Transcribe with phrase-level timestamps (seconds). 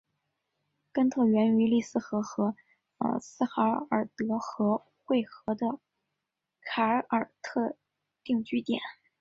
[0.91, 2.55] 根特源于利斯河和
[3.21, 3.61] 斯海
[3.91, 5.79] 尔德河汇合的
[6.61, 7.77] 凯尔特
[8.23, 8.81] 定居点。